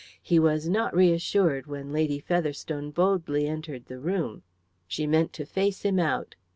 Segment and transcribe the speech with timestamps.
[0.23, 4.41] He was not reassured when Lady Featherstone boldly entered the room;
[4.87, 6.33] she meant to face him out.